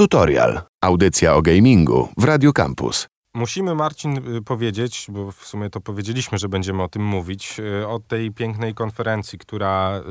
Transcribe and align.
Tutorial. 0.00 0.60
Audycja 0.80 1.34
o 1.34 1.42
gamingu 1.42 2.08
w 2.16 2.24
Radio 2.24 2.52
Campus. 2.52 3.08
Musimy, 3.34 3.74
Marcin, 3.74 4.36
y, 4.36 4.42
powiedzieć, 4.42 5.06
bo 5.08 5.32
w 5.32 5.46
sumie 5.46 5.70
to 5.70 5.80
powiedzieliśmy, 5.80 6.38
że 6.38 6.48
będziemy 6.48 6.82
o 6.82 6.88
tym 6.88 7.04
mówić, 7.04 7.56
y, 7.82 7.88
o 7.88 7.98
tej 7.98 8.30
pięknej 8.30 8.74
konferencji, 8.74 9.38
która 9.38 9.98
y, 9.98 10.02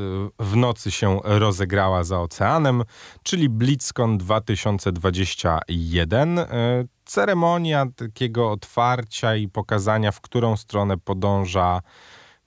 w 0.43 0.55
nocy 0.55 0.91
się 0.91 1.19
rozegrała 1.23 2.03
za 2.03 2.21
oceanem, 2.21 2.83
czyli 3.23 3.49
BlizzCon 3.49 4.17
2021. 4.17 6.39
Ceremonia 7.05 7.85
takiego 7.95 8.51
otwarcia 8.51 9.35
i 9.35 9.47
pokazania, 9.47 10.11
w 10.11 10.21
którą 10.21 10.57
stronę 10.57 10.97
podąża 10.97 11.81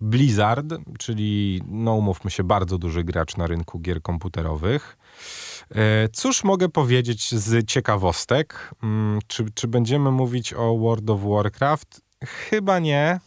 Blizzard, 0.01 0.67
czyli, 0.99 1.63
no 1.67 1.95
umówmy 1.95 2.31
się, 2.31 2.45
bardzo 2.45 2.79
duży 2.79 3.05
gracz 3.05 3.37
na 3.37 3.47
rynku 3.47 3.81
gier 3.81 4.03
komputerowych. 4.03 4.97
E, 5.75 6.09
cóż 6.09 6.45
mogę 6.45 6.69
powiedzieć 6.69 7.35
z 7.35 7.67
ciekawostek? 7.69 8.75
Mm, 8.83 9.19
czy, 9.27 9.45
czy 9.55 9.69
będziemy 9.69 10.11
mówić 10.11 10.53
o 10.53 10.79
World 10.79 11.11
of 11.11 11.21
Warcraft? 11.23 12.01
Chyba 12.25 12.79
nie, 12.79 13.21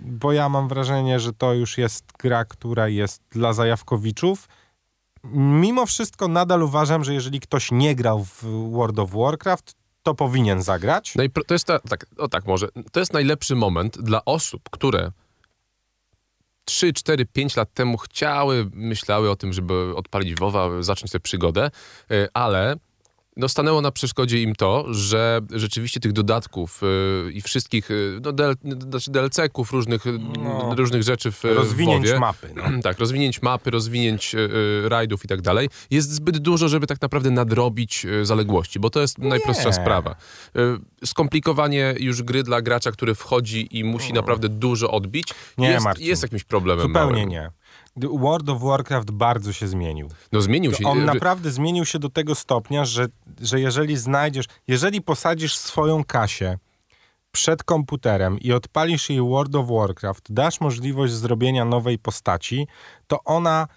bo 0.00 0.32
ja 0.32 0.48
mam 0.48 0.68
wrażenie, 0.68 1.20
że 1.20 1.32
to 1.32 1.54
już 1.54 1.78
jest 1.78 2.04
gra, 2.18 2.44
która 2.44 2.88
jest 2.88 3.22
dla 3.30 3.52
zajawkowiczów. 3.52 4.48
Mimo 5.34 5.86
wszystko 5.86 6.28
nadal 6.28 6.62
uważam, 6.62 7.04
że 7.04 7.14
jeżeli 7.14 7.40
ktoś 7.40 7.72
nie 7.72 7.94
grał 7.94 8.24
w 8.24 8.44
World 8.72 8.98
of 8.98 9.10
Warcraft, 9.10 9.74
to 10.02 10.14
powinien 10.14 10.62
zagrać. 10.62 11.14
No 11.16 11.22
i 11.22 11.30
to 11.30 11.54
jest 11.54 11.64
ta, 11.64 11.78
tak, 11.78 12.06
o 12.18 12.28
tak 12.28 12.46
może, 12.46 12.68
to 12.92 13.00
jest 13.00 13.12
najlepszy 13.12 13.54
moment 13.54 13.98
dla 13.98 14.24
osób, 14.24 14.70
które 14.70 15.12
3, 16.64 16.92
4, 16.92 17.26
5 17.26 17.56
lat 17.56 17.74
temu 17.74 17.98
chciały, 17.98 18.70
myślały 18.72 19.30
o 19.30 19.36
tym, 19.36 19.52
żeby 19.52 19.92
odpalić 19.96 20.34
WoWa, 20.34 20.82
zacząć 20.82 21.12
tę 21.12 21.20
przygodę, 21.20 21.70
e, 22.10 22.28
ale 22.34 22.76
no 23.36 23.48
stanęło 23.48 23.80
na 23.80 23.90
przeszkodzie 23.90 24.42
im 24.42 24.54
to, 24.54 24.86
że 24.94 25.40
rzeczywiście 25.50 26.00
tych 26.00 26.12
dodatków 26.12 26.80
y, 27.28 27.32
i 27.32 27.42
wszystkich 27.42 27.90
y, 27.90 28.20
no, 28.22 28.32
DL, 28.32 28.54
znaczy 28.90 29.10
DLC-ków, 29.10 29.72
różnych, 29.72 30.04
no, 30.42 30.74
różnych 30.76 31.02
rzeczy 31.02 31.32
w 31.32 31.44
Rozwinięć 31.44 32.10
w 32.10 32.18
mapy. 32.18 32.48
No. 32.56 32.62
tak, 32.82 32.98
rozwinięć 32.98 33.42
mapy, 33.42 33.70
rozwinięć 33.70 34.34
y, 34.34 34.88
rajdów 34.88 35.24
i 35.24 35.28
tak 35.28 35.42
dalej. 35.42 35.68
Jest 35.90 36.10
zbyt 36.10 36.38
dużo, 36.38 36.68
żeby 36.68 36.86
tak 36.86 37.00
naprawdę 37.00 37.30
nadrobić 37.30 38.06
zaległości, 38.22 38.80
bo 38.80 38.90
to 38.90 39.00
jest 39.00 39.18
Nie. 39.18 39.28
najprostsza 39.28 39.72
sprawa. 39.72 40.16
Skomplikowanie 41.04 41.94
już 41.98 42.22
gry 42.22 42.42
dla 42.42 42.62
gracza, 42.62 42.92
który 42.92 43.14
wchodzi 43.14 43.78
i 43.78 43.84
musi 43.84 44.12
naprawdę 44.12 44.48
dużo 44.48 44.90
odbić, 44.90 45.28
Nie, 45.58 45.68
jest, 45.68 45.86
jest 45.98 46.22
jakimś 46.22 46.44
problemem 46.44 46.86
Zupełnie 46.86 47.12
małym. 47.12 47.28
nie. 47.28 47.50
World 47.96 48.48
of 48.48 48.62
Warcraft 48.62 49.10
bardzo 49.10 49.52
się 49.52 49.68
zmienił. 49.68 50.08
No 50.32 50.40
zmienił 50.40 50.74
się. 50.74 50.86
On 50.86 51.04
naprawdę 51.04 51.50
zmienił 51.50 51.84
się 51.84 51.98
do 51.98 52.08
tego 52.08 52.34
stopnia, 52.34 52.84
że, 52.84 53.06
że 53.40 53.60
jeżeli 53.60 53.96
znajdziesz, 53.96 54.46
jeżeli 54.68 55.02
posadzisz 55.02 55.56
swoją 55.56 56.04
kasię 56.04 56.58
przed 57.32 57.64
komputerem 57.64 58.40
i 58.40 58.52
odpalisz 58.52 59.10
jej 59.10 59.20
World 59.20 59.54
of 59.54 59.68
Warcraft, 59.68 60.32
dasz 60.32 60.60
możliwość 60.60 61.12
zrobienia 61.12 61.64
nowej 61.64 61.98
postaci, 61.98 62.66
to 63.06 63.24
ona 63.24 63.68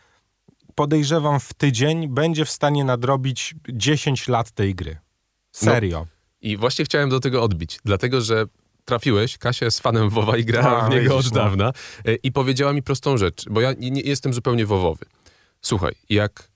podejrzewam 0.76 1.40
w 1.40 1.54
tydzień 1.54 2.08
będzie 2.08 2.46
w 2.46 2.50
stanie 2.50 2.84
nadrobić 2.84 3.56
10 3.70 4.28
lat 4.28 4.52
tej 4.52 4.76
gry. 4.76 4.98
Serio. 5.52 6.00
No, 6.00 6.06
I 6.42 6.58
właśnie 6.58 6.86
chciałem 6.86 7.10
do 7.10 7.20
tego 7.20 7.44
odbić, 7.44 7.80
dlatego 7.86 8.22
że 8.22 8.46
trafiłeś, 8.86 9.38
Kasia 9.38 9.66
jest 9.66 9.80
fanem 9.80 10.10
WoWa 10.10 10.38
i 10.38 10.46
gra 10.46 10.62
A, 10.62 10.88
w 10.88 10.90
niego 10.90 11.18
od 11.18 11.26
no. 11.26 11.32
dawna 11.32 11.72
no. 12.06 12.12
i 12.24 12.32
powiedziała 12.32 12.74
mi 12.74 12.84
prostą 12.84 13.18
rzecz, 13.18 13.46
bo 13.50 13.62
ja 13.62 13.74
nie 13.80 14.02
jestem 14.02 14.34
zupełnie 14.34 14.66
WoWowy. 14.66 15.06
Słuchaj, 15.62 15.94
jak 16.10 16.50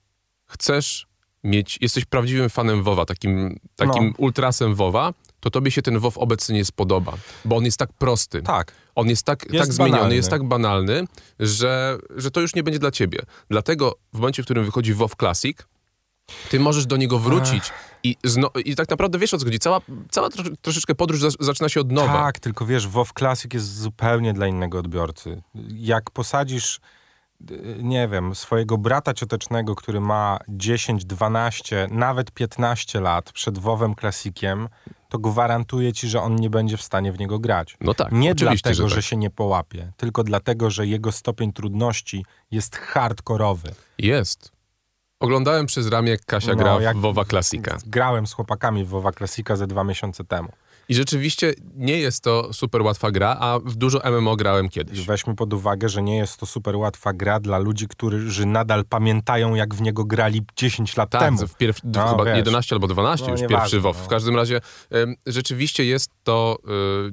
chcesz 0.46 1.06
mieć, 1.44 1.78
jesteś 1.80 2.04
prawdziwym 2.04 2.50
fanem 2.50 2.82
WoWa, 2.82 3.04
takim, 3.04 3.60
takim 3.76 4.06
no. 4.06 4.12
ultrasem 4.18 4.74
WoWa, 4.74 5.12
to 5.40 5.50
tobie 5.50 5.70
się 5.70 5.82
ten 5.82 5.98
WoW 5.98 6.18
obecnie 6.18 6.54
nie 6.54 6.64
spodoba, 6.64 7.12
bo 7.44 7.56
on 7.56 7.64
jest 7.64 7.78
tak 7.78 7.92
prosty. 7.92 8.42
Tak. 8.42 8.72
On 8.94 9.08
jest 9.08 9.26
tak, 9.26 9.52
jest 9.52 9.64
tak 9.64 9.72
zmieniony, 9.72 10.14
jest 10.14 10.30
tak 10.30 10.44
banalny, 10.44 11.04
że, 11.40 11.98
że 12.16 12.30
to 12.30 12.40
już 12.40 12.54
nie 12.54 12.62
będzie 12.62 12.78
dla 12.78 12.90
ciebie. 12.90 13.18
Dlatego 13.50 13.98
w 14.12 14.18
momencie, 14.18 14.42
w 14.42 14.44
którym 14.44 14.64
wychodzi 14.64 14.94
WoW 14.94 15.16
Classic, 15.18 15.58
ty 16.50 16.60
możesz 16.60 16.86
do 16.86 16.96
niego 16.96 17.18
wrócić 17.18 17.72
i, 18.02 18.16
i 18.64 18.76
tak 18.76 18.88
naprawdę 18.90 19.18
wiesz 19.18 19.34
o 19.34 19.38
co 19.38 19.44
chodzi. 19.44 19.58
Cała, 19.58 19.80
cała 20.10 20.28
troszeczkę 20.62 20.94
podróż 20.94 21.20
zaczyna 21.40 21.68
się 21.68 21.80
od 21.80 21.92
nowa. 21.92 22.12
Tak, 22.12 22.38
tylko 22.38 22.66
wiesz, 22.66 22.88
WoW 22.88 23.12
Classic 23.18 23.54
jest 23.54 23.76
zupełnie 23.76 24.32
dla 24.32 24.46
innego 24.46 24.78
odbiorcy. 24.78 25.42
Jak 25.68 26.10
posadzisz 26.10 26.80
nie 27.82 28.08
wiem, 28.08 28.34
swojego 28.34 28.78
brata 28.78 29.14
ciotecznego, 29.14 29.74
który 29.74 30.00
ma 30.00 30.38
10, 30.48 31.04
12, 31.04 31.88
nawet 31.90 32.30
15 32.30 33.00
lat 33.00 33.32
przed 33.32 33.58
WoWem 33.58 33.94
Classiciem, 33.94 34.68
to 35.08 35.18
gwarantuję 35.18 35.92
ci, 35.92 36.08
że 36.08 36.22
on 36.22 36.36
nie 36.36 36.50
będzie 36.50 36.76
w 36.76 36.82
stanie 36.82 37.12
w 37.12 37.18
niego 37.18 37.38
grać. 37.38 37.76
No 37.80 37.94
tak. 37.94 38.12
Nie 38.12 38.34
dlatego, 38.34 38.74
że, 38.74 38.82
tak. 38.82 38.92
że 38.92 39.02
się 39.02 39.16
nie 39.16 39.30
połapie, 39.30 39.92
tylko 39.96 40.24
dlatego, 40.24 40.70
że 40.70 40.86
jego 40.86 41.12
stopień 41.12 41.52
trudności 41.52 42.24
jest 42.50 42.76
hardkorowy. 42.76 43.74
Jest. 43.98 44.52
Oglądałem 45.20 45.66
przez 45.66 45.88
ramię, 45.88 46.10
jak 46.10 46.24
Kasia 46.24 46.48
no, 46.48 46.56
gra 46.56 46.80
jak 46.80 46.96
w 46.96 47.00
WoWa 47.00 47.24
Klasika. 47.24 47.78
Grałem 47.86 48.26
z 48.26 48.32
chłopakami 48.32 48.84
w 48.84 48.88
WoWa 48.88 49.12
Klasika 49.12 49.56
ze 49.56 49.66
dwa 49.66 49.84
miesiące 49.84 50.24
temu. 50.24 50.52
I 50.88 50.94
rzeczywiście 50.94 51.54
nie 51.76 51.98
jest 51.98 52.24
to 52.24 52.52
super 52.52 52.82
łatwa 52.82 53.10
gra, 53.10 53.36
a 53.40 53.58
w 53.64 53.76
dużo 53.76 54.00
MMO 54.10 54.36
grałem 54.36 54.68
kiedyś. 54.68 55.06
Weźmy 55.06 55.36
pod 55.36 55.52
uwagę, 55.52 55.88
że 55.88 56.02
nie 56.02 56.16
jest 56.16 56.36
to 56.36 56.46
super 56.46 56.76
łatwa 56.76 57.12
gra 57.12 57.40
dla 57.40 57.58
ludzi, 57.58 57.88
którzy 57.88 58.46
nadal 58.46 58.84
pamiętają, 58.84 59.54
jak 59.54 59.74
w 59.74 59.80
niego 59.80 60.04
grali 60.04 60.42
10 60.56 60.96
lat 60.96 61.10
tak, 61.10 61.20
temu. 61.20 61.46
W 61.46 61.54
pierw, 61.54 61.80
no, 61.84 62.08
chyba 62.08 62.24
wiesz. 62.24 62.36
11 62.36 62.74
albo 62.74 62.86
12 62.86 63.26
no, 63.26 63.32
już 63.32 63.40
pierwszy 63.48 63.80
WoW. 63.80 63.96
No. 63.98 64.04
W 64.04 64.08
każdym 64.08 64.36
razie 64.36 64.60
rzeczywiście 65.26 65.84
jest 65.84 66.10
to 66.24 66.58
y, 67.08 67.12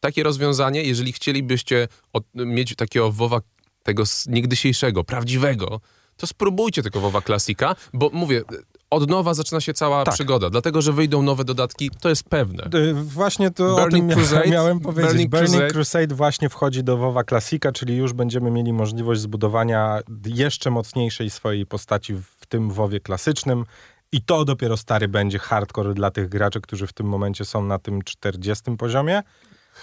takie 0.00 0.22
rozwiązanie, 0.22 0.82
jeżeli 0.82 1.12
chcielibyście 1.12 1.88
od, 2.12 2.24
mieć 2.34 2.76
takiego 2.76 3.12
WoWa 3.12 3.40
tego 3.82 4.02
niegdysiejszego, 4.26 5.04
prawdziwego, 5.04 5.80
to 6.20 6.26
spróbujcie 6.26 6.82
tego 6.82 7.00
WoWa 7.00 7.20
Klasika, 7.20 7.74
bo 7.92 8.10
mówię, 8.12 8.42
od 8.90 9.10
nowa 9.10 9.34
zaczyna 9.34 9.60
się 9.60 9.74
cała 9.74 10.04
tak. 10.04 10.14
przygoda, 10.14 10.50
dlatego 10.50 10.82
że 10.82 10.92
wyjdą 10.92 11.22
nowe 11.22 11.44
dodatki, 11.44 11.90
to 12.00 12.08
jest 12.08 12.28
pewne. 12.28 12.64
Y, 12.74 12.94
właśnie 12.94 13.50
to 13.50 13.76
Burning 13.76 14.12
o 14.12 14.14
tym 14.14 14.24
Crusade, 14.24 14.50
miałem 14.56 14.80
powiedzieć. 14.80 15.10
Burning, 15.10 15.30
Burning 15.30 15.52
Crusade. 15.52 15.70
Crusade 15.70 16.14
właśnie 16.14 16.48
wchodzi 16.48 16.84
do 16.84 16.96
WoWa 16.96 17.24
Klasika, 17.24 17.72
czyli 17.72 17.96
już 17.96 18.12
będziemy 18.12 18.50
mieli 18.50 18.72
możliwość 18.72 19.20
zbudowania 19.20 20.00
jeszcze 20.26 20.70
mocniejszej 20.70 21.30
swojej 21.30 21.66
postaci 21.66 22.14
w 22.14 22.46
tym 22.48 22.70
WoWie 22.70 23.00
klasycznym. 23.00 23.64
I 24.12 24.22
to 24.22 24.44
dopiero 24.44 24.76
stary 24.76 25.08
będzie 25.08 25.38
hardcore 25.38 25.94
dla 25.94 26.10
tych 26.10 26.28
graczy, 26.28 26.60
którzy 26.60 26.86
w 26.86 26.92
tym 26.92 27.06
momencie 27.06 27.44
są 27.44 27.64
na 27.64 27.78
tym 27.78 28.02
40 28.02 28.76
poziomie. 28.76 29.22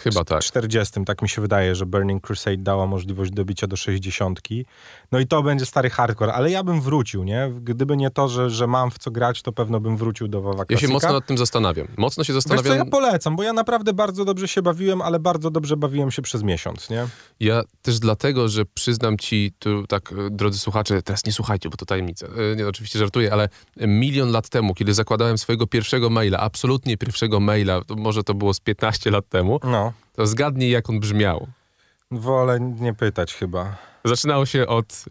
Chyba 0.04 0.24
tak. 0.24 0.42
40, 0.42 1.06
tak 1.06 1.22
mi 1.22 1.30
się 1.30 1.42
wydaje, 1.42 1.76
że 1.76 1.86
Burning 1.86 2.28
Crusade 2.28 2.58
dała 2.58 2.88
możliwość 2.88 3.32
dobicia 3.32 3.68
do 3.68 3.78
60. 3.78 4.40
No 5.12 5.20
i 5.20 5.28
to 5.28 5.44
będzie 5.44 5.66
stary 5.66 5.90
hardcore, 5.90 6.34
ale 6.34 6.52
ja 6.52 6.64
bym 6.64 6.82
wrócił, 6.82 7.24
nie? 7.24 7.52
Gdyby 7.62 7.98
nie 7.98 8.10
to, 8.10 8.28
że, 8.30 8.50
że 8.50 8.68
mam 8.68 8.92
w 8.92 8.98
co 8.98 9.12
grać, 9.12 9.42
to 9.42 9.52
pewno 9.52 9.80
bym 9.80 9.98
wrócił 9.98 10.28
do 10.28 10.42
WoWa 10.42 10.64
Ja 10.70 10.78
się 10.78 10.88
mocno 10.88 11.14
nad 11.14 11.26
tym 11.26 11.38
zastanawiam. 11.38 11.88
Mocno 11.98 12.24
się 12.24 12.34
zastanawiam. 12.34 12.64
Wiesz 12.64 12.74
co, 12.74 12.86
ja 12.86 12.92
polecam, 12.92 13.36
bo 13.36 13.44
ja 13.44 13.54
naprawdę 13.54 13.94
bardzo 13.94 14.26
dobrze 14.26 14.48
się 14.48 14.62
bawiłem, 14.62 15.02
ale 15.02 15.20
bardzo 15.20 15.52
dobrze 15.52 15.78
bawiłem 15.78 16.12
się 16.12 16.22
przez 16.22 16.44
miesiąc, 16.44 16.90
nie? 16.90 17.08
Ja 17.40 17.64
też 17.82 18.00
dlatego, 18.00 18.50
że 18.50 18.66
przyznam 18.66 19.18
ci, 19.18 19.54
tu 19.60 19.88
tak, 19.88 20.14
drodzy 20.32 20.60
słuchacze, 20.60 21.02
teraz 21.02 21.26
nie 21.26 21.32
słuchajcie, 21.32 21.70
bo 21.70 21.78
to 21.78 21.86
tajemnica. 21.86 22.28
E, 22.28 22.56
nie, 22.56 22.68
oczywiście 22.68 23.00
żartuję, 23.00 23.34
ale 23.34 23.50
milion 23.78 24.32
lat 24.32 24.50
temu, 24.50 24.74
kiedy 24.74 24.94
zakładałem 24.94 25.38
swojego 25.38 25.68
pierwszego 25.68 26.10
maila, 26.10 26.40
absolutnie 26.40 26.98
pierwszego 26.98 27.40
maila, 27.40 27.84
to 27.84 27.96
może 27.96 28.24
to 28.24 28.34
było 28.34 28.54
z 28.54 28.60
15 28.60 29.12
lat 29.12 29.30
temu, 29.30 29.60
no 29.64 29.87
to 30.16 30.28
zgadnij, 30.28 30.70
jak 30.70 30.90
on 30.90 31.00
brzmiał. 31.00 31.48
Wolę 32.12 32.60
nie 32.60 32.94
pytać 32.94 33.34
chyba. 33.34 33.78
Zaczynało 34.06 34.46
się 34.46 34.68
od 34.68 35.06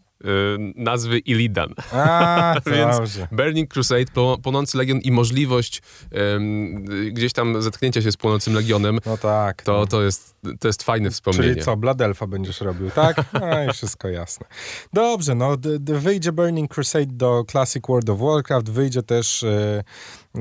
nazwy 0.76 1.18
Illidan. 1.18 1.74
A, 1.92 2.54
Więc 2.76 2.96
dobrze. 2.96 3.28
Burning 3.32 3.70
Crusade, 3.70 4.04
płonący 4.42 4.78
legion 4.78 4.98
i 4.98 5.12
możliwość 5.12 5.82
y, 6.12 7.10
gdzieś 7.12 7.32
tam 7.32 7.62
zetknięcia 7.62 8.02
się 8.02 8.12
z 8.12 8.16
płonącym 8.16 8.54
legionem. 8.54 8.98
No 9.06 9.16
tak. 9.16 9.62
To, 9.62 9.72
no. 9.72 9.86
to, 9.86 10.02
jest, 10.02 10.36
to 10.60 10.68
jest 10.68 10.82
fajne 10.82 11.10
wspomnienie. 11.10 11.52
Czyli 11.52 11.64
co, 11.64 11.76
Bladelfa 11.76 12.26
będziesz 12.26 12.60
robił, 12.60 12.90
tak? 12.90 13.16
No 13.32 13.64
i 13.64 13.72
wszystko 13.72 14.08
jasne. 14.08 14.46
Dobrze, 14.92 15.34
no 15.34 15.56
wyjdzie 15.80 16.32
Burning 16.32 16.74
Crusade 16.74 17.06
do 17.06 17.44
Classic 17.50 17.86
World 17.88 18.10
of 18.10 18.18
Warcraft, 18.18 18.70
wyjdzie 18.70 19.02
też... 19.02 19.42
Y, 19.42 19.84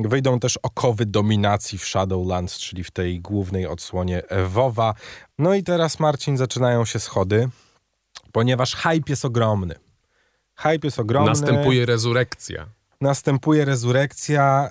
Wyjdą 0.04 0.40
też 0.40 0.58
okowy 0.58 1.06
dominacji 1.06 1.78
w 1.78 1.86
Shadowlands, 1.86 2.58
czyli 2.58 2.84
w 2.84 2.92
tej 2.92 3.22
głównej 3.22 3.68
odsłonie 3.68 4.24
WoWa. 4.50 4.94
No 5.40 5.54
i 5.54 5.64
teraz, 5.64 6.00
Marcin, 6.00 6.38
zaczynają 6.38 6.86
się 6.86 7.00
schody, 7.00 7.50
ponieważ 8.36 8.76
hype 8.76 9.10
jest 9.10 9.26
ogromny. 9.26 9.76
Hype 10.56 10.80
jest 10.84 11.00
ogromny. 11.00 11.30
Następuje 11.30 11.86
rezurekcja. 11.86 12.66
Następuje 13.02 13.66
rezurekcja 13.66 14.70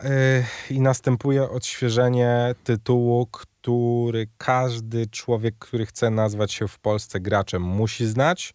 yy, 0.69 0.77
i 0.77 0.81
następuje 0.81 1.51
odświeżenie 1.51 2.55
tytułu, 2.65 3.27
który 3.27 4.29
każdy 4.39 5.07
człowiek, 5.07 5.55
który 5.59 5.87
chce 5.87 6.11
nazwać 6.11 6.53
się 6.53 6.69
w 6.69 6.79
Polsce 6.79 7.21
graczem, 7.21 7.63
musi 7.63 8.07
znać, 8.07 8.55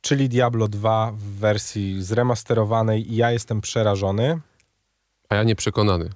czyli 0.00 0.28
Diablo 0.28 0.68
2 0.68 1.12
w 1.12 1.20
wersji 1.20 2.02
zremasterowanej 2.02 3.12
i 3.12 3.16
ja 3.16 3.30
jestem 3.30 3.60
przerażony 3.60 4.40
A 5.28 5.34
ja 5.34 5.42
nie 5.42 5.56
przekonany. 5.56 6.10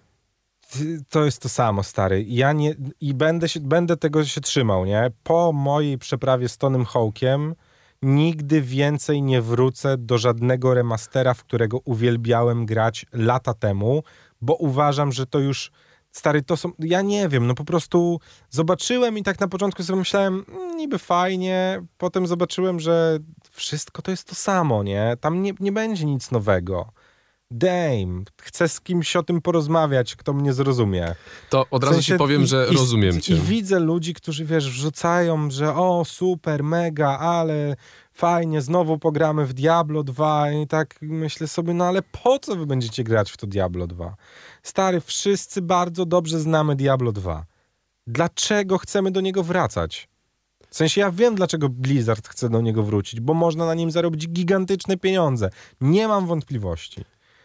To 1.08 1.24
jest 1.24 1.42
to 1.42 1.48
samo, 1.48 1.82
stary. 1.82 2.24
Ja 2.28 2.52
nie... 2.52 2.74
I 3.00 3.14
będę, 3.14 3.48
się, 3.48 3.60
będę 3.60 3.96
tego 3.96 4.24
się 4.24 4.40
trzymał, 4.40 4.84
nie? 4.84 5.10
Po 5.22 5.52
mojej 5.52 5.98
przeprawie 5.98 6.48
z 6.48 6.58
Tonym 6.58 6.84
Hawkiem 6.84 7.54
nigdy 8.04 8.62
więcej 8.62 9.22
nie 9.22 9.42
wrócę 9.42 9.98
do 9.98 10.18
żadnego 10.18 10.74
remastera, 10.74 11.34
w 11.34 11.44
którego 11.44 11.78
uwielbiałem 11.84 12.66
grać 12.66 13.06
lata 13.12 13.54
temu, 13.54 14.02
bo 14.40 14.54
uważam, 14.54 15.12
że 15.12 15.26
to 15.26 15.38
już... 15.38 15.70
Stary, 16.12 16.42
to 16.42 16.56
są... 16.56 16.72
Ja 16.78 17.02
nie 17.02 17.28
wiem, 17.28 17.46
no 17.46 17.54
po 17.54 17.64
prostu 17.64 18.20
zobaczyłem 18.50 19.18
i 19.18 19.22
tak 19.22 19.40
na 19.40 19.48
początku 19.48 19.82
sobie 19.82 19.98
myślałem, 19.98 20.44
"Mm, 20.48 20.76
niby 20.76 20.98
fajnie, 20.98 21.82
potem 21.98 22.26
zobaczyłem, 22.26 22.80
że 22.80 23.18
wszystko 23.50 24.02
to 24.02 24.10
jest 24.10 24.28
to 24.28 24.34
samo, 24.34 24.82
nie? 24.82 25.16
Tam 25.20 25.42
nie, 25.42 25.52
nie 25.60 25.72
będzie 25.72 26.04
nic 26.04 26.30
nowego. 26.30 26.92
Dame, 27.50 28.22
chcę 28.42 28.68
z 28.68 28.80
kimś 28.80 29.16
o 29.16 29.22
tym 29.22 29.40
porozmawiać, 29.40 30.16
kto 30.16 30.32
mnie 30.32 30.52
zrozumie. 30.52 31.14
To 31.50 31.66
od 31.70 31.82
W 31.82 31.84
razu 31.84 31.94
sensie 31.94 32.12
ci 32.14 32.18
powiem, 32.18 32.42
i- 32.42 32.46
że 32.46 32.66
i- 32.72 32.76
rozumiem 32.76 33.20
cię. 33.20 33.34
I 33.34 33.40
widzę 33.40 33.80
ludzi, 33.80 34.14
którzy, 34.14 34.44
wiesz, 34.44 34.70
wrzucają, 34.70 35.50
że 35.50 35.74
o, 35.74 36.04
super, 36.04 36.64
mega, 36.64 37.18
ale 37.18 37.76
fajnie, 38.12 38.60
znowu 38.62 38.98
pogramy 38.98 39.46
w 39.46 39.52
Diablo 39.52 40.02
2 40.04 40.52
i 40.52 40.66
tak 40.66 40.94
myślę 41.02 41.48
sobie, 41.48 41.74
no 41.74 41.84
ale 41.84 42.02
po 42.02 42.38
co 42.38 42.56
wy 42.56 42.66
będziecie 42.66 43.04
grać 43.04 43.30
w 43.30 43.36
to 43.36 43.46
Diablo 43.46 43.86
2? 43.86 44.16
Stary, 44.62 45.00
wszyscy 45.00 45.62
bardzo 45.62 46.06
dobrze 46.06 46.40
znamy 46.40 46.76
Diablo 46.76 47.12
2. 47.12 47.44
Dlaczego 48.06 48.78
chcemy 48.78 49.10
do 49.10 49.20
niego 49.20 49.42
wracać? 49.42 50.08
W 50.70 50.76
sensie 50.76 51.00
ja 51.00 51.10
wiem, 51.10 51.34
dlaczego 51.34 51.68
Blizzard 51.68 52.28
chce 52.28 52.48
do 52.50 52.60
niego 52.60 52.82
wrócić, 52.82 53.20
bo 53.20 53.34
można 53.34 53.66
na 53.66 53.74
nim 53.74 53.90
zarobić 53.90 54.28
gigantyczne 54.28 54.96
pieniądze. 54.96 55.50
Nie 55.80 56.08
mam 56.08 56.26
wątpliwości. 56.26 57.04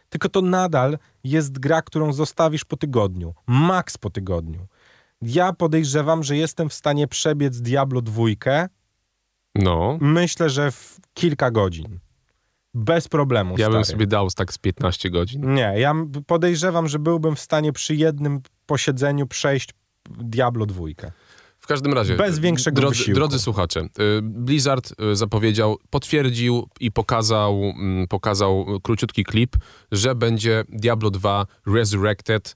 Tylko 0.09 0.29
to 0.29 0.41
nadal 0.41 0.97
jest 1.23 1.59
gra, 1.59 1.81
którą 1.81 2.13
zostawisz 2.13 2.65
po 2.65 2.77
tygodniu. 2.77 3.33
Max 3.47 3.97
po 3.97 4.09
tygodniu. 4.09 4.67
Ja 5.21 5.53
podejrzewam, 5.53 6.23
że 6.23 6.37
jestem 6.37 6.69
w 6.69 6.73
stanie 6.73 7.07
przebiec 7.07 7.61
Diablo 7.61 8.01
2. 8.01 8.23
No, 9.55 9.97
Myślę, 10.01 10.49
że 10.49 10.71
w 10.71 10.99
kilka 11.13 11.51
godzin. 11.51 11.99
Bez 12.73 13.07
problemu. 13.07 13.55
ja 13.57 13.69
bym 13.69 13.83
stary. 13.83 13.95
sobie 13.97 14.07
dał 14.07 14.29
tak 14.29 14.53
z 14.53 14.57
15 14.57 15.09
godzin. 15.09 15.53
Nie, 15.53 15.73
ja 15.77 15.95
podejrzewam, 16.27 16.87
że 16.87 16.99
byłbym 16.99 17.35
w 17.35 17.39
stanie 17.39 17.73
przy 17.73 17.95
jednym 17.95 18.41
posiedzeniu 18.65 19.27
przejść 19.27 19.69
Diablo 20.09 20.65
2. 20.65 20.85
W 21.69 21.71
każdym 21.71 21.93
razie, 21.93 22.15
Bez 22.15 22.39
większego 22.39 22.81
drodzy, 22.81 22.97
wysiłku. 22.97 23.15
drodzy 23.15 23.39
słuchacze, 23.39 23.79
y, 23.79 23.87
Blizzard 24.21 24.93
y, 25.11 25.15
zapowiedział, 25.15 25.77
potwierdził 25.89 26.67
i 26.79 26.91
pokazał, 26.91 27.53
mm, 27.63 28.07
pokazał 28.07 28.65
króciutki 28.83 29.23
klip, 29.23 29.55
że 29.91 30.15
będzie 30.15 30.63
Diablo 30.69 31.09
2 31.11 31.45
Resurrected. 31.67 32.55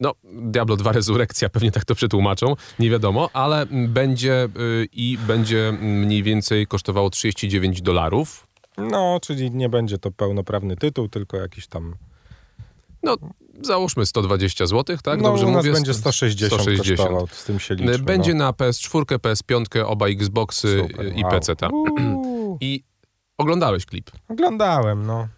No, 0.00 0.12
Diablo 0.24 0.76
2 0.76 0.92
Resurrekcja, 0.92 1.48
pewnie 1.48 1.70
tak 1.72 1.84
to 1.84 1.94
przetłumaczą, 1.94 2.54
nie 2.78 2.90
wiadomo, 2.90 3.30
ale 3.32 3.66
będzie 3.88 4.44
y, 4.44 4.88
i 4.92 5.18
będzie 5.26 5.72
mniej 5.82 6.22
więcej 6.22 6.66
kosztowało 6.66 7.10
39 7.10 7.82
dolarów. 7.82 8.46
No, 8.78 9.18
czyli 9.22 9.50
nie 9.50 9.68
będzie 9.68 9.98
to 9.98 10.10
pełnoprawny 10.10 10.76
tytuł, 10.76 11.08
tylko 11.08 11.36
jakiś 11.36 11.66
tam... 11.66 11.94
No, 13.02 13.16
załóżmy 13.62 14.06
120 14.06 14.66
zł, 14.66 14.96
tak? 15.02 15.20
no, 15.20 15.28
Dobrze 15.28 15.46
u 15.46 15.50
nas 15.50 15.56
mówię? 15.56 15.72
będzie 15.72 15.94
160, 15.94 16.52
160. 16.52 16.98
kosztował, 16.98 17.28
z 17.32 17.44
tym 17.44 17.60
się 17.60 17.74
liczy. 17.74 17.98
Będzie 17.98 18.34
no. 18.34 18.44
na 18.44 18.50
PS4, 18.50 19.02
PS5, 19.04 19.84
oba 19.86 20.06
Xboxy 20.06 20.86
Super, 20.88 21.16
i 21.16 21.22
wow. 21.22 21.30
PC. 21.30 21.54
I 22.60 22.82
oglądałeś 23.38 23.86
klip. 23.86 24.10
Oglądałem, 24.28 25.06
no. 25.06 25.28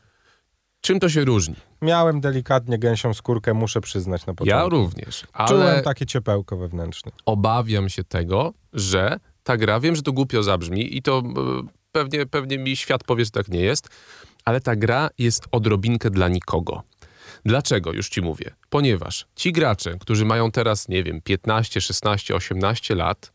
Czym 0.81 1.01
to 1.01 1.09
się 1.09 1.25
różni? 1.25 1.55
Miałem 1.83 2.21
delikatnie 2.21 2.79
gęsią 2.79 3.15
skórkę, 3.15 3.55
muszę 3.55 3.81
przyznać 3.81 4.27
na 4.27 4.35
początku. 4.35 4.59
Ja 4.59 4.69
również, 4.69 5.27
Czułem 5.49 5.63
ale 5.63 5.83
takie 5.83 6.07
ciepełko 6.07 6.57
wewnętrzne. 6.57 7.13
obawiam 7.27 7.89
się 7.89 8.05
tego, 8.05 8.53
że 8.73 9.19
ta 9.43 9.57
gra, 9.57 9.81
wiem, 9.81 9.97
że 9.97 10.03
to 10.03 10.13
głupio 10.13 10.43
zabrzmi 10.43 10.97
i 10.97 11.03
to 11.03 11.19
e, 11.19 11.23
pewnie, 11.93 12.27
pewnie 12.27 12.59
mi 12.59 12.77
świat 12.77 13.05
powie, 13.05 13.25
że 13.25 13.31
tak 13.31 13.49
nie 13.49 13.61
jest, 13.61 13.89
ale 14.45 14.61
ta 14.61 14.77
gra 14.77 15.11
jest 15.19 15.45
odrobinkę 15.53 16.11
dla 16.11 16.29
nikogo. 16.29 16.83
Dlaczego? 17.45 17.93
Już 17.93 18.09
ci 18.09 18.23
mówię. 18.23 18.55
Ponieważ 18.71 19.27
ci 19.37 19.53
gracze, 19.53 19.99
którzy 20.01 20.25
mają 20.25 20.51
teraz, 20.51 20.89
nie 20.89 21.03
wiem, 21.05 21.21
15, 21.21 21.81
16, 21.81 22.35
18 22.35 22.95
lat 22.95 23.33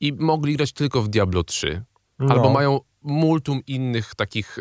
i 0.00 0.12
mogli 0.12 0.56
grać 0.56 0.72
tylko 0.72 1.02
w 1.02 1.08
Diablo 1.08 1.44
3, 1.44 1.82
No. 2.18 2.34
albo 2.34 2.50
mają 2.50 2.80
multum 3.02 3.60
innych 3.66 4.14
takich 4.14 4.56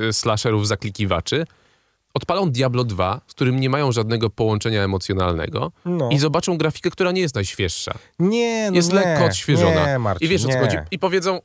yy, 0.00 0.12
slasherów 0.12 0.68
zaklikiwaczy, 0.68 1.46
odpalą 2.14 2.50
Diablo 2.50 2.84
2, 2.84 3.20
z 3.26 3.34
którym 3.34 3.60
nie 3.60 3.70
mają 3.70 3.92
żadnego 3.92 4.30
połączenia 4.30 4.82
emocjonalnego 4.82 5.72
No. 5.84 6.08
i 6.10 6.18
zobaczą 6.18 6.58
grafikę, 6.58 6.90
która 6.90 7.12
nie 7.12 7.20
jest 7.20 7.34
najświeższa. 7.34 7.94
Nie, 8.18 8.68
no 8.70 8.76
jest 8.76 8.92
nie, 8.92 8.94
lekko 9.00 9.24
odświeżona. 9.24 9.86
Nie, 9.92 9.98
Marcin, 9.98 10.26
I 10.26 10.30
wiesz 10.30 10.44
o 10.44 10.48
co 10.48 10.58
chodzi. 10.58 10.76
I 10.90 10.98
powiedzą, 10.98 11.40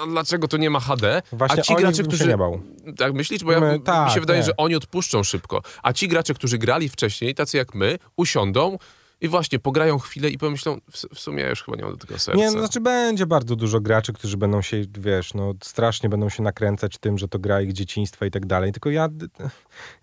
"No, 0.00 0.06
dlaczego 0.06 0.48
to 0.48 0.56
nie 0.56 0.70
ma 0.70 0.80
HD? 0.80 1.22
Właśnie 1.32 1.60
a 1.60 1.62
ci 1.62 1.74
gracze, 1.74 2.02
którzy... 2.02 2.28
nie 2.28 2.36
bał. 2.36 2.62
Tak 2.96 3.12
myślisz? 3.14 3.44
Bo 3.44 3.52
ja, 3.52 3.60
My- 3.60 3.72
mi 3.72 3.80
tak, 3.80 4.10
się 4.10 4.20
wydaje, 4.20 4.40
nie. 4.40 4.46
że 4.46 4.56
oni 4.56 4.74
odpuszczą 4.74 5.22
szybko. 5.22 5.62
A 5.82 5.92
ci 5.92 6.08
gracze, 6.08 6.34
którzy 6.34 6.58
grali 6.58 6.88
wcześniej, 6.88 7.34
tacy 7.34 7.56
jak 7.56 7.74
my, 7.74 7.98
usiądą 8.16 8.78
i 9.24 9.28
właśnie 9.28 9.58
pograją 9.58 9.98
chwilę 9.98 10.30
i 10.30 10.38
pomyślą, 10.38 10.80
w, 10.90 11.14
w 11.14 11.20
sumie 11.20 11.42
ja 11.42 11.50
już 11.50 11.62
chyba 11.62 11.76
nie 11.76 11.82
mam 11.82 11.92
do 11.92 11.98
tego 11.98 12.18
serca. 12.18 12.40
Nie, 12.40 12.50
no, 12.50 12.58
znaczy 12.58 12.80
będzie 12.80 13.26
bardzo 13.26 13.56
dużo 13.56 13.80
graczy, 13.80 14.12
którzy 14.12 14.36
będą 14.36 14.62
się, 14.62 14.82
wiesz, 14.98 15.34
no 15.34 15.52
strasznie 15.62 16.08
będą 16.08 16.28
się 16.28 16.42
nakręcać 16.42 16.98
tym, 16.98 17.18
że 17.18 17.28
to 17.28 17.38
gra 17.38 17.60
ich 17.60 17.72
dzieciństwa 17.72 18.26
i 18.26 18.30
tak 18.30 18.46
dalej. 18.46 18.72
Tylko 18.72 18.90
ja, 18.90 19.08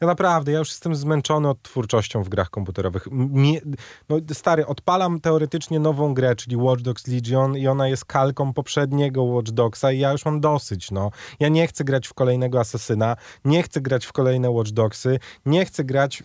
ja 0.01 0.07
naprawdę, 0.07 0.51
ja 0.51 0.59
już 0.59 0.69
jestem 0.69 0.95
zmęczony 0.95 1.49
od 1.49 1.61
twórczością 1.61 2.23
w 2.23 2.29
grach 2.29 2.49
komputerowych. 2.49 3.07
Mie, 3.11 3.61
no 4.09 4.17
stary, 4.33 4.65
odpalam 4.65 5.19
teoretycznie 5.19 5.79
nową 5.79 6.13
grę, 6.13 6.35
czyli 6.35 6.57
Watch 6.57 6.81
Dogs 6.81 7.07
Legion 7.07 7.57
i 7.57 7.67
ona 7.67 7.87
jest 7.87 8.05
kalką 8.05 8.53
poprzedniego 8.53 9.23
Watch 9.23 9.51
Dogsa 9.51 9.91
i 9.91 9.99
ja 9.99 10.11
już 10.11 10.25
mam 10.25 10.39
dosyć, 10.39 10.91
no. 10.91 11.11
Ja 11.39 11.47
nie 11.47 11.67
chcę 11.67 11.83
grać 11.83 12.07
w 12.07 12.13
kolejnego 12.13 12.59
Asasyna, 12.59 13.15
nie 13.45 13.63
chcę 13.63 13.81
grać 13.81 14.05
w 14.05 14.11
kolejne 14.11 14.49
Watch 14.49 14.71
Dogsy, 14.71 15.19
nie 15.45 15.65
chcę 15.65 15.83
grać 15.83 16.23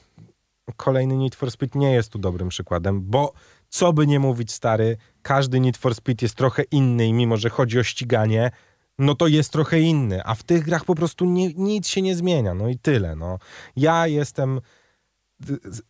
kolejny 0.77 1.17
Need 1.17 1.35
for 1.35 1.51
Speed 1.51 1.79
nie 1.79 1.93
jest 1.93 2.13
tu 2.13 2.19
dobrym 2.19 2.49
przykładem, 2.49 3.03
bo 3.03 3.33
co 3.69 3.93
by 3.93 4.07
nie 4.07 4.21
mówić, 4.21 4.53
stary, 4.53 4.97
każdy 5.23 5.61
Need 5.61 5.77
for 5.77 5.95
Speed 5.95 6.25
jest 6.25 6.35
trochę 6.35 6.63
inny 6.63 7.07
i 7.07 7.13
mimo, 7.13 7.37
że 7.37 7.51
chodzi 7.51 7.79
o 7.79 7.83
ściganie, 7.83 8.51
no 8.99 9.15
to 9.15 9.27
jest 9.27 9.53
trochę 9.53 9.81
inny, 9.81 10.25
a 10.25 10.35
w 10.35 10.43
tych 10.43 10.65
grach 10.65 10.85
po 10.85 10.95
prostu 10.95 11.25
nie, 11.25 11.55
nic 11.55 11.89
się 11.89 12.03
nie 12.03 12.17
zmienia, 12.17 12.55
no 12.55 12.69
i 12.69 12.79
tyle, 12.79 13.17
no. 13.17 13.39
Ja 13.77 14.07
jestem 14.07 14.61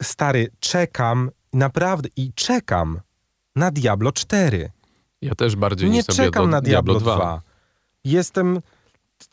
stary, 0.03 0.49
czekam, 0.61 1.31
naprawdę, 1.53 2.09
i 2.17 2.33
czekam 2.35 3.01
na 3.57 3.71
Diablo 3.71 4.13
4. 4.13 4.71
Ja 5.23 5.35
też 5.35 5.57
bardziej 5.57 5.91
Nie 5.91 6.05
czekam 6.05 6.51
na 6.51 6.61
Diablo, 6.61 6.95
Diablo 6.95 7.15
2. 7.15 7.17
2. 7.17 7.43
Jestem, 8.05 8.61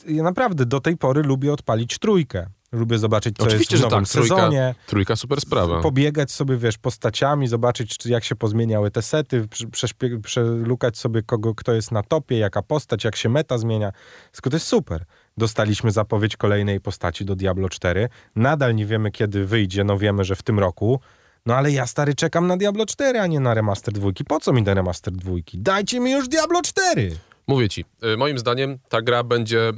ja 0.07 0.23
naprawdę 0.23 0.65
do 0.65 0.79
tej 0.79 0.97
pory 0.97 1.23
lubię 1.23 1.53
odpalić 1.53 1.99
trójkę. 1.99 2.47
Lubię 2.73 2.97
zobaczyć, 2.97 3.35
co 3.37 3.43
Oczywiście, 3.43 3.75
jest 3.75 3.85
w 3.85 3.89
że 3.89 3.95
nowym 3.95 4.05
tak, 4.05 4.13
trójka- 4.13 4.35
sezonie. 4.35 4.75
Trójka 4.87 5.15
super 5.15 5.41
sprawa. 5.41 5.81
pobiegać 5.81 6.31
sobie, 6.31 6.57
wiesz, 6.57 6.77
postaciami, 6.77 7.47
zobaczyć, 7.47 7.97
czy, 7.97 8.09
jak 8.09 8.23
się 8.23 8.35
pozmieniały 8.35 8.91
te 8.91 9.01
sety, 9.01 9.47
przeszpie- 9.71 10.21
przelukać 10.21 10.97
sobie, 10.97 11.21
kogo, 11.23 11.55
kto 11.55 11.73
jest 11.73 11.91
na 11.91 12.03
topie, 12.03 12.37
jaka 12.37 12.61
postać, 12.61 13.03
jak 13.03 13.15
się 13.15 13.29
meta 13.29 13.57
zmienia. 13.57 13.91
Wszystko 14.31 14.49
to 14.49 14.55
jest 14.55 14.67
super. 14.67 15.03
Dostaliśmy 15.37 15.91
zapowiedź 15.91 16.37
kolejnej 16.37 16.79
postaci 16.81 17.25
do 17.25 17.35
Diablo 17.35 17.69
4. 17.69 18.09
Nadal 18.35 18.75
nie 18.75 18.85
wiemy, 18.85 19.11
kiedy 19.11 19.45
wyjdzie, 19.45 19.83
no 19.83 19.97
wiemy, 19.97 20.23
że 20.23 20.35
w 20.35 20.43
tym 20.43 20.59
roku. 20.59 20.99
No 21.45 21.55
ale 21.55 21.71
ja, 21.71 21.87
stary, 21.87 22.15
czekam 22.15 22.47
na 22.47 22.57
Diablo 22.57 22.85
4, 22.85 23.19
a 23.19 23.27
nie 23.27 23.39
na 23.39 23.53
remaster 23.53 23.93
dwójki. 23.93 24.23
Po 24.25 24.39
co 24.39 24.53
mi 24.53 24.63
ten 24.63 24.75
remaster 24.75 25.13
dwójki? 25.13 25.57
Dajcie 25.59 25.99
mi 25.99 26.11
już 26.11 26.27
Diablo 26.27 26.61
4! 26.61 27.11
Mówię 27.47 27.69
ci, 27.69 27.85
y, 28.13 28.17
moim 28.17 28.39
zdaniem 28.39 28.79
ta 28.89 29.01
gra 29.01 29.23
będzie, 29.23 29.69
y, 29.69 29.73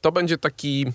to 0.00 0.12
będzie 0.12 0.38
taki... 0.38 0.86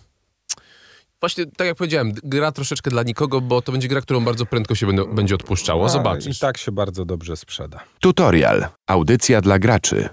Właśnie, 1.21 1.45
tak 1.45 1.67
jak 1.67 1.77
powiedziałem, 1.77 2.11
gra 2.23 2.51
troszeczkę 2.51 2.91
dla 2.91 3.03
nikogo, 3.03 3.41
bo 3.41 3.61
to 3.61 3.71
będzie 3.71 3.87
gra, 3.87 4.01
którą 4.01 4.23
bardzo 4.25 4.45
prędko 4.45 4.75
się 4.75 4.87
będą, 4.87 5.05
będzie 5.05 5.35
odpuszczało. 5.35 5.85
A, 5.85 5.89
Zobaczysz. 5.89 6.37
I 6.37 6.39
tak 6.39 6.57
się 6.57 6.71
bardzo 6.71 7.05
dobrze 7.05 7.37
sprzeda. 7.37 7.79
Tutorial. 7.99 8.67
Audycja 8.87 9.41
dla 9.41 9.59
graczy. 9.59 10.09